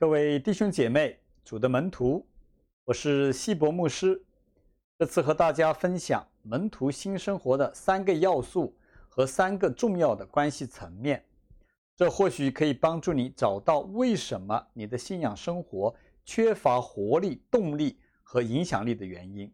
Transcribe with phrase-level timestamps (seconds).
[0.00, 2.26] 各位弟兄姐妹、主的门徒，
[2.86, 4.18] 我是希伯牧师。
[4.98, 8.74] 这次和大家分享门徒新生活的三个要素
[9.10, 11.22] 和三个重要的关系层面，
[11.94, 15.94] 这或许可以帮助你找到为什么你的信仰生活
[16.24, 19.52] 缺乏活力、动力和影响力的原因。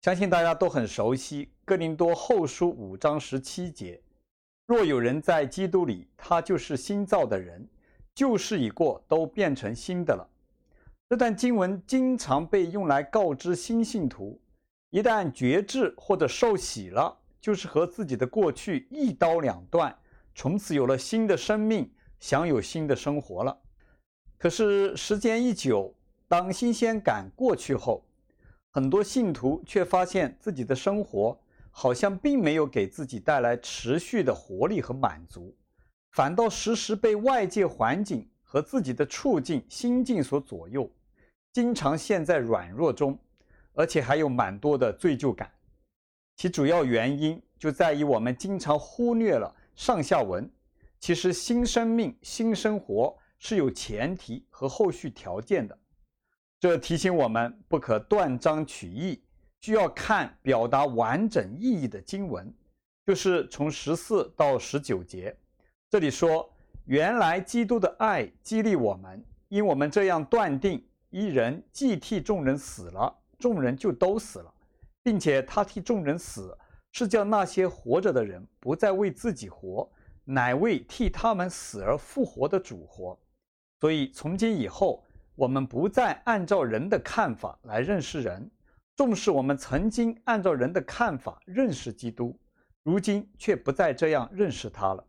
[0.00, 4.02] 相信大家都很熟悉《哥林多后书》五章十七节
[4.64, 7.62] ：“若有人在基督里，他就是新造的人。”
[8.14, 10.28] 旧事已过，都变成新的了。
[11.08, 14.40] 这段经文经常被用来告知新信徒，
[14.90, 19.96] 一旦觉志或者受洗了，就是和自己的过去一刀两断，
[20.34, 23.58] 从此有了新的生命，享有新的生活了。
[24.38, 25.94] 可是时间一久，
[26.28, 28.04] 当新鲜感过去后，
[28.70, 31.38] 很多信徒却发现自己的生活
[31.70, 35.54] 好像并没有给自己带来持续的活力和满足。
[36.14, 40.88] 反倒时时被外界环境和自己的处境、心境所左右，
[41.52, 43.18] 经常陷在软弱中，
[43.72, 45.50] 而且还有蛮多的罪疚感。
[46.36, 50.48] 其主要原因就在于我们经常忽略了上下文。
[51.00, 55.76] 其实新生命、新生活是有前提和后续条件的。
[56.60, 59.20] 这提醒我们不可断章取义，
[59.62, 62.54] 需要看表达完整意义的经文，
[63.04, 65.36] 就是从十四到十九节。
[65.94, 66.52] 这里说，
[66.86, 74.52] 原来基督的爱激励我们，因我们这样断定：一人既替众人死了，众人就都死了，
[75.04, 76.58] 并且他替众人死，
[76.90, 79.88] 是叫那些活着的人不再为自己活，
[80.24, 83.16] 乃为替他们死而复活的主活。
[83.78, 85.04] 所以从今以后，
[85.36, 88.50] 我们不再按照人的看法来认识人，
[88.96, 92.36] 纵使我们曾经按照人的看法认识基督，
[92.82, 95.06] 如今却不再这样认识他了。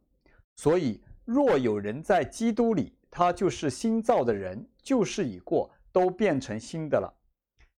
[0.55, 7.13] 所以，若有人在基督里，他就是新造的人，旧事已过，都变成新的了。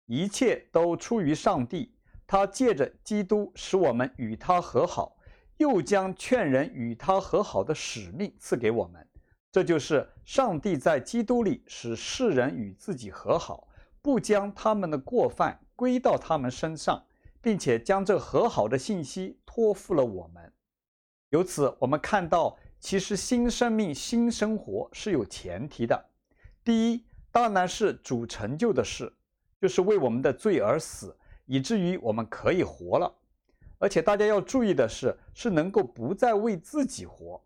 [0.06, 1.94] 一切都出于上帝，
[2.26, 5.18] 他借着基督使我们与他和好，
[5.58, 9.06] 又将劝人与他和好的使命赐给我们。
[9.52, 13.68] 这就是上帝在基督里使世人与自己和好，
[14.02, 17.04] 不将他们的过犯归到他们身上，
[17.42, 20.54] 并且将这和好的信息托付了我们。
[21.30, 22.58] 由此，我们看到。
[22.80, 26.06] 其实新生命、新生活是有前提的。
[26.64, 29.12] 第一，当然是主成就的事，
[29.60, 33.12] 就是为我们的罪而死，以至于我们可以活了。
[33.80, 37.42] 而且大家要注意的是，是能够不再为自己活。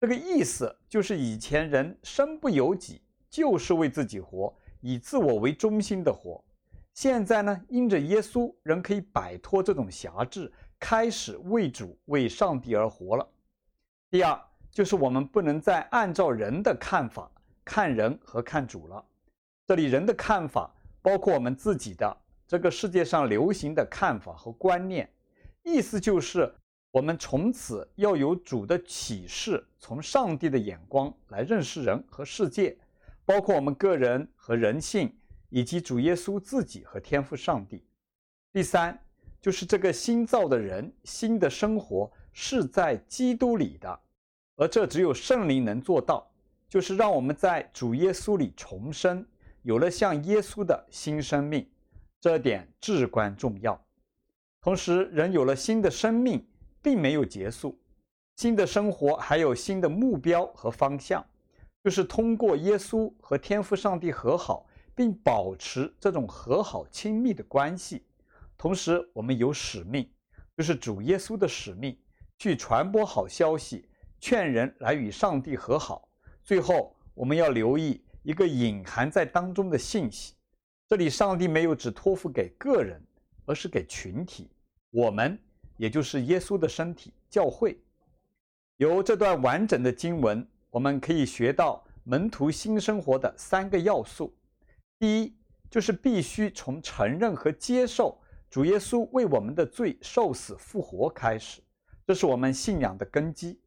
[0.00, 6.42] 这个意思就是以前人身不由己，就是为自己活，以自我为中心的活。
[6.94, 13.28] 现在呢，因着耶稣，人可以摆脱这种辖制，开始为主、为上帝而活了。
[14.10, 14.40] 第二。
[14.70, 17.30] 就是我们不能再按照人的看法
[17.64, 19.04] 看人和看主了。
[19.66, 22.16] 这里人的看法包括我们自己的
[22.46, 25.08] 这个世界上流行的看法和观念，
[25.62, 26.52] 意思就是
[26.90, 32.76] 我们从此要有主的启示，从上帝的眼光来认识人和世界，
[33.24, 35.14] 包括我们个人和人性，
[35.48, 37.84] 以及主耶稣自己和天父上帝。
[38.52, 38.98] 第三，
[39.40, 44.00] 就是这个新造的人，新的生活是在基督里的。
[44.60, 46.30] 而这只有圣灵能做到，
[46.68, 49.26] 就是让我们在主耶稣里重生，
[49.62, 51.66] 有了像耶稣的新生命，
[52.20, 53.82] 这点至关重要。
[54.60, 56.46] 同时，人有了新的生命，
[56.82, 57.80] 并没有结束，
[58.36, 61.24] 新的生活还有新的目标和方向，
[61.82, 68.04] 就是通过耶稣和天父上帝和好，并保持这种和好亲密的关系。
[68.58, 70.06] 同时，我们有使命，
[70.54, 71.98] 就是主耶稣的使命，
[72.36, 73.86] 去传播好消息。
[74.20, 76.06] 劝人来与上帝和好。
[76.44, 80.34] 最后，我们要留意一个隐含在当中的信息：
[80.86, 83.00] 这里上帝没有只托付给个人，
[83.46, 84.50] 而是给群体。
[84.90, 85.38] 我们
[85.76, 87.78] 也就是耶稣的身体——教会。
[88.76, 94.34] 由这段完整的经文，我们可以学到门徒新生活的三个要素。
[94.98, 95.36] 第一，
[95.70, 98.20] 就是必须从承认和接受
[98.50, 101.62] 主耶稣为我们的罪受死复活开始，
[102.06, 103.59] 这是我们信仰的根基。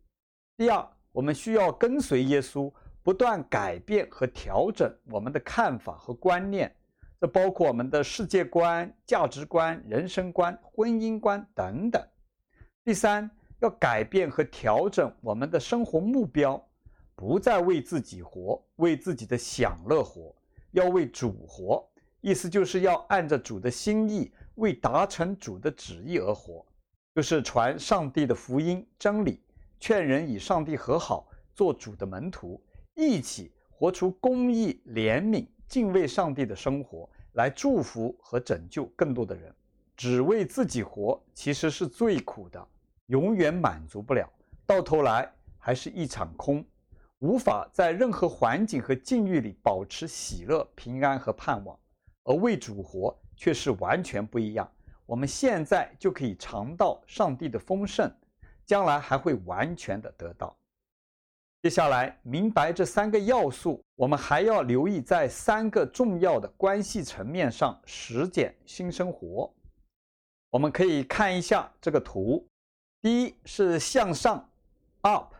[0.55, 2.71] 第二，我们需要跟随耶稣，
[3.01, 6.71] 不断改变和调整我们的看法和观念，
[7.19, 11.99] 这包括我们的世界观、价值观、人生观、婚姻观等等。
[12.85, 13.27] 第三，
[13.61, 16.63] 要改变和调整我们的生活目标，
[17.15, 20.35] 不再为自己活，为自己的享乐活，
[20.69, 21.83] 要为主活。
[22.21, 26.63] 意思就是要按着主的心意，为达成主的旨意而活，
[27.15, 29.41] 就是传上帝的福音真理。
[29.85, 32.57] 劝人与上帝和好，做主的门徒，
[32.95, 39.53] 一起活出公义、怜悯、敬畏上帝的生活，来祝福和拯救更多的人。
[39.97, 42.65] 只为自己活，其实是最苦的，
[43.07, 44.25] 永远满足不了，
[44.65, 46.65] 到头来还是一场空，
[47.19, 51.77] 无法在任何环境和境遇里保持喜乐、平安和盼望。
[52.23, 54.65] 而为主活却是完全不一样。
[55.05, 58.09] 我们现在就可以尝到上帝的丰盛，
[58.65, 60.55] 将来还会完全的得到。
[61.61, 69.49] 接下来明白这三个要素，我们还要留意在三个重要的关系层面上实践新生活。
[70.49, 72.45] 我们可以看一下这个图，
[73.01, 74.47] 第一是向上
[75.01, 75.33] ，up，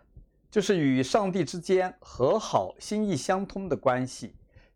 [0.49, 4.33] 就是与上帝之间和好、心意相通的关系，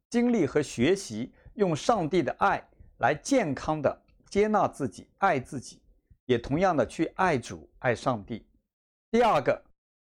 [0.10, 2.62] 经历和学习用上帝的爱
[2.98, 5.80] 来健康的接纳自己、爱自己，
[6.28, 8.46] 也同样的去爱主、爱上帝。
[9.10, 9.60] 第二个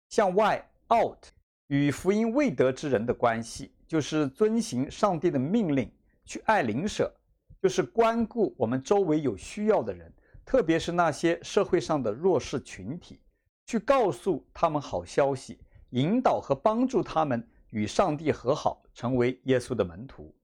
[0.09, 1.25] 向外，out，
[1.68, 5.91] 与福音未得之人的关系，就是遵行上帝的命令，
[6.25, 7.13] 去爱邻舍，
[7.62, 10.12] 就是关顾我们周围有需要的人。
[10.45, 13.19] 特别是那些社会上的弱势群体，
[13.65, 15.59] 去告诉他们好消息，
[15.91, 20.35] 引导和帮助他们与上帝和好，成为耶稣的门徒。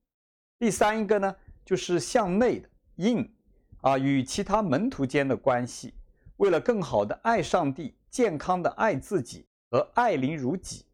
[0.58, 3.30] 第三一个呢，就是向内的 in
[3.80, 5.94] 啊，与其他门徒间的关系，
[6.38, 10.84] 为了更好的爱上帝，健康的爱自己和爱邻如己，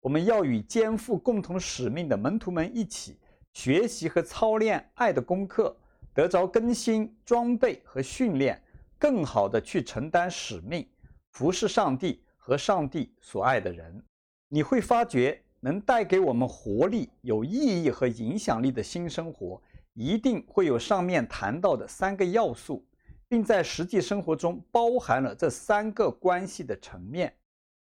[0.00, 3.18] 我们要与肩负共同使命的门徒们一起
[3.52, 5.76] 学习和操练爱的功课。
[6.14, 8.62] 得着更新、装备和训练，
[8.98, 10.86] 更好地去承担使命，
[11.30, 14.04] 服侍上帝和上帝所爱的人。
[14.48, 19.58] 你会发觉，能带给我们活力、有意义和影响力的新生活，
[19.94, 22.84] 一定会有上面谈到的三个要素，
[23.28, 27.34] 并在实际生活中包含了这三个关系的层面，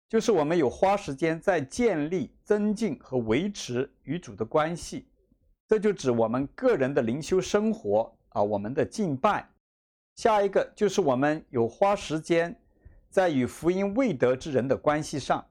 [0.09, 5.07] 就是我们有花时间在建立、增进和维持与主的关系。
[5.67, 8.13] 这就指我们个人的灵修生活。
[8.31, 9.49] 啊，我们的敬拜，
[10.17, 12.55] 下一个就是我们有花时间
[13.09, 15.43] 在与福音未得之人的关系上，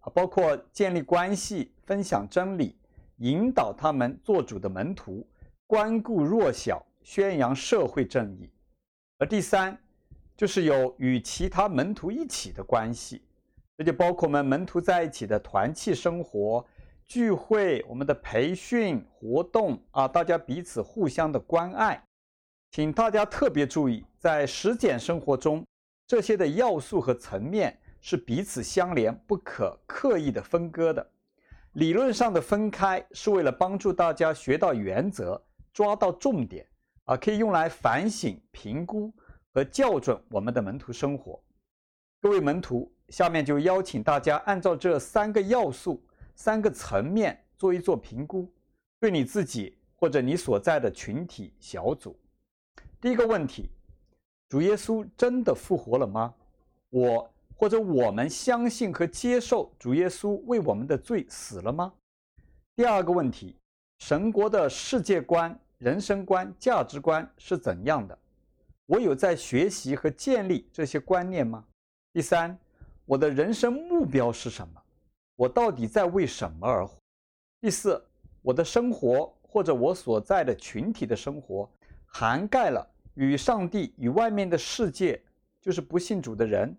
[0.00, 2.74] 啊，包括建立关系、分享真理、
[3.18, 5.24] 引导他们做主的门徒、
[5.72, 8.46] 关顾弱小、宣扬社会正义。
[9.16, 9.74] 而第三，
[10.36, 13.22] 就是有与其他门徒一起的关系，
[13.78, 16.62] 这就包括我们门徒在一起的团契生活、
[17.06, 22.04] 聚会、我们的培训活动啊，大家彼此互相的关爱。
[22.70, 25.64] 请大家特别注意，在实践生活中，
[26.06, 31.10] 这些的要素和层面是彼此相连，不可刻意的分割的。
[31.72, 35.42] 理论上的分开是为了帮助大家学到原则，
[35.72, 36.66] 抓到重点，
[37.04, 39.12] 啊，可以用来反省、评估
[39.54, 41.42] 和校准我们的门徒生活。
[42.20, 46.02] 各位门徒，下面就邀请大家按照这三个要素、
[46.34, 48.48] 三个层面做一做评估，
[49.00, 52.16] 对你自己或者你所在的群体小组。
[53.00, 53.70] 第一个问题，
[54.48, 56.34] 主耶稣真的复活了吗？
[56.90, 61.92] 我或者我们相信和接受主耶稣为我们的罪死了吗？
[62.76, 63.56] 第二个问题，
[64.04, 68.18] 神国的世界观、人生观、价值观是怎样的？
[68.84, 71.64] 我有在学习和建立这些观念吗？
[72.12, 72.58] 第三，
[73.04, 74.82] 我的人生目标是什么？
[75.36, 76.98] 我到底在为什么而活？
[77.60, 78.04] 第四，
[78.42, 81.70] 我的生活或者我所在的群体的生活
[82.04, 82.84] 涵盖了。
[83.14, 85.22] 与上帝、与外面的世界，
[85.60, 86.76] 就是不信主的人，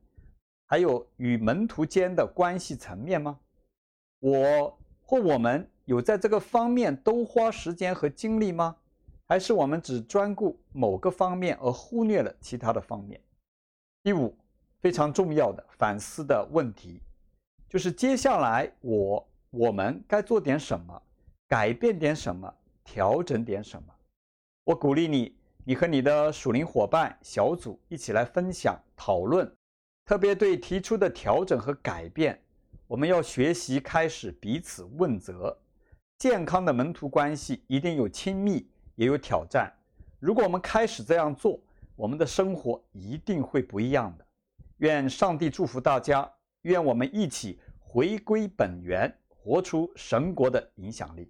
[0.66, 3.40] 还有与门徒间的关系层面吗？
[4.20, 8.76] 我或我们有在这个方面都花时间和精力吗？
[9.28, 13.20] 还是我们只专顾某个方面而忽略了其他的方面？
[14.04, 14.36] 第五，
[14.82, 17.02] 非常重要的反思的问题，
[17.70, 21.02] 就是接下来我我们该做点什么，
[21.48, 23.94] 改变点什么，调整点什么？
[24.66, 25.36] 我鼓励你。
[25.66, 29.50] 你和你的属灵伙伴小组一起来分享讨论，
[30.04, 32.38] 特别对提出的调整和改变，
[32.86, 35.58] 我们要学习开始彼此问责。
[36.18, 38.66] 健康的门徒关系一定有亲密，
[38.96, 39.74] 也有挑战。
[40.20, 41.60] 如果我们开始这样做，
[41.96, 44.26] 我们的生活一定会不一样的。
[44.78, 51.30] 愿上帝祝福大家，愿我们一起回归本源，活出神国的影响力。